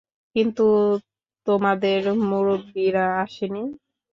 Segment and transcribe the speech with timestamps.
[0.35, 0.65] কিন্তু
[1.47, 3.63] তোমাদের মুরুব্বিরা আসেনি?